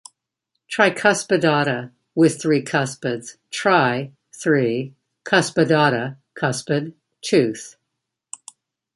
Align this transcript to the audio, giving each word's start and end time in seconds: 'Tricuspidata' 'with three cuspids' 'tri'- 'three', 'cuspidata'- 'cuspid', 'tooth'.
'Tricuspidata' 0.67 1.91
'with 2.15 2.41
three 2.41 2.63
cuspids' 2.63 3.37
'tri'- 3.51 4.11
'three', 4.35 4.95
'cuspidata'- 5.23 6.17
'cuspid', 6.35 6.93
'tooth'. 7.21 7.75